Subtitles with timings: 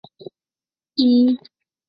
[0.03, 0.07] 新
[1.27, 1.49] 头足纲。